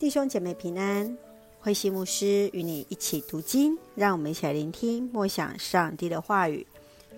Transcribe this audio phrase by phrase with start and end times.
[0.00, 1.14] 弟兄姐妹平安，
[1.60, 6.66] 慧西牧师与你一起读经，让我们一起来聆听默想上帝的话语。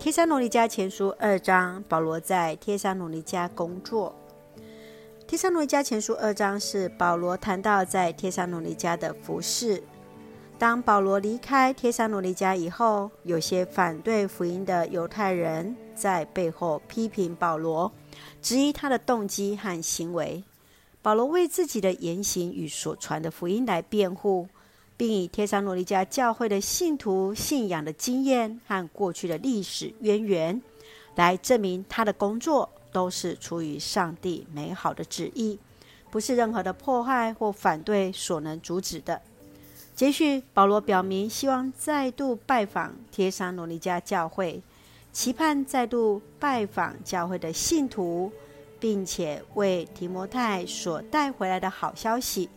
[0.00, 4.12] 帖撒罗尼迦前书二章，保罗在帖撒罗尼迦工作。
[5.28, 9.80] 帖撒罗尼迦前书二章是保罗谈到在帖撒罗尼迦的服事。
[10.58, 17.92] 当保罗离开帖撒罗尼迦以后，有些反对福音的犹太人在背后批评保罗，
[18.40, 20.42] 质疑他的动机和行为。
[21.02, 24.46] 保罗为自己的言行与所传的福音来辩护，
[24.96, 30.62] 并以帖撒罗尼迦教会的信徒信仰的经验和过去的历史渊源，
[31.16, 35.58] 来证明他的工作都是出于上帝美好的旨意，
[36.08, 39.20] 不是任何的破坏或反对所能阻止的。
[39.96, 44.62] 接续，保罗表明希望再度拜访帖撒罗尼迦教会，
[45.12, 48.30] 期盼再度拜访教会的信徒。
[48.82, 52.50] 并且为提摩太所带回来的好消息，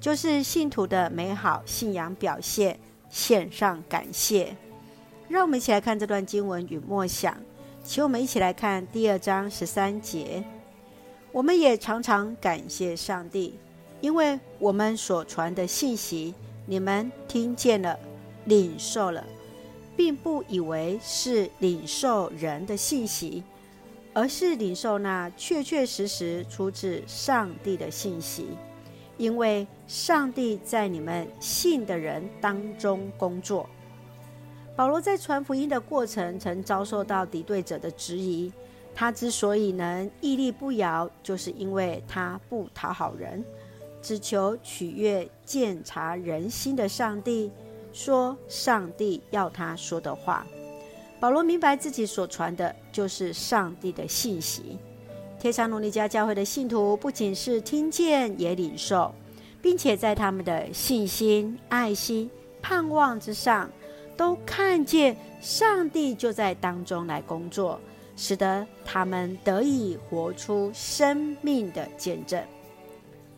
[0.00, 2.80] 就是信徒的美好信仰表现，
[3.10, 4.56] 献上感谢。
[5.28, 7.36] 让我们一起来看这段经文与默想，
[7.84, 10.42] 请我们一起来看第二章十三节。
[11.30, 13.58] 我们也常常感谢上帝，
[14.00, 16.34] 因为我们所传的信息，
[16.64, 17.98] 你们听见了，
[18.46, 19.22] 领受了，
[19.94, 23.44] 并不以为是领受人的信息。
[24.16, 28.48] 而是领受那确确实实出自上帝的信息，
[29.18, 33.68] 因为上帝在你们信的人当中工作。
[34.74, 38.50] 保罗在传福音的过程曾遭受到敌对者的质疑，
[38.94, 43.44] 他之所以能屹立不摇，就是因为他不讨好人，
[44.00, 47.52] 只求取悦鉴察人心的上帝，
[47.92, 50.46] 说上帝要他说的话。
[51.26, 54.78] 保罗明白自己所传的就是上帝的信息。
[55.40, 59.12] 帖撒罗尼家教会的信徒不仅是听见，也领受，
[59.60, 62.30] 并且在他们的信心、爱心、
[62.62, 63.68] 盼望之上，
[64.16, 67.80] 都看见上帝就在当中来工作，
[68.14, 72.40] 使得他们得以活出生命的见证。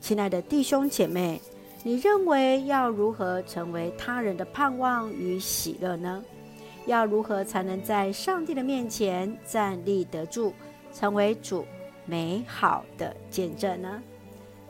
[0.00, 1.40] 亲爱的弟兄姐妹，
[1.84, 6.24] 你认为要如何成为他人的盼望与喜乐呢？
[6.86, 10.54] 要如何才能在上帝的面前站立得住，
[10.94, 11.64] 成为主
[12.06, 14.02] 美好的见证呢？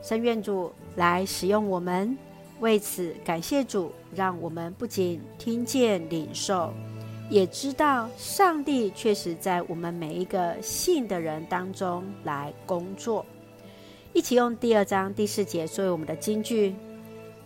[0.01, 2.17] 深愿主来使用我们，
[2.59, 6.73] 为此感谢主，让我们不仅听见领受，
[7.29, 13.25] 也知道上帝确实在我们每一个信的人当中来工作。
[14.13, 16.73] 一起用第二章第四节作为我们的金句：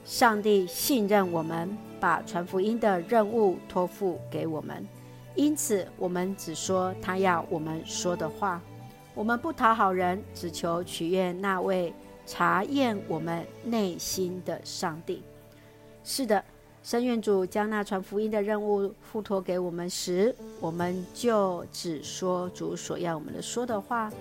[0.06, 1.78] 上帝信任我们。
[2.02, 4.86] 把传福音的任务托付给我们，
[5.36, 8.60] 因此我们只说他要我们说的话。
[9.14, 11.94] 我们不讨好人，只求取悦那位
[12.26, 15.22] 查验我们内心的上帝。
[16.04, 16.44] 是的，
[16.82, 24.12] 深愿主将那传福音的任务付托给我们时，我们就只说主所要我们的说的话，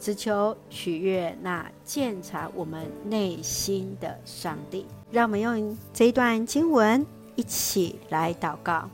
[0.00, 4.86] 只求取悦那鉴察我们内心的上帝。
[5.10, 7.04] 让我们用这一段经文。
[7.36, 8.90] 一起来祷告，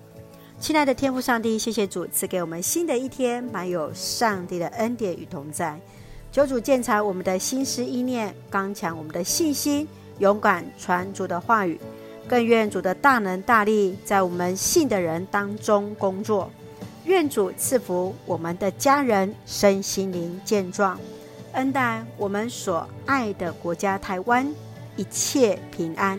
[0.61, 5.81] 亲爱的天父上帝，谢谢主赐给我们新的一天，满有上帝的恩典与同在。
[6.31, 9.87] 求主鉴察我们的心思意念，刚强我们的信心，
[10.19, 11.81] 勇敢传主的话语。
[12.29, 16.51] 更愿主的大能大力在我们信的人当中工作。
[17.05, 20.99] 愿主赐福我们的家人身心灵健壮，
[21.53, 24.49] 恩待我们所爱的国家台湾
[24.97, 26.19] 一切平安。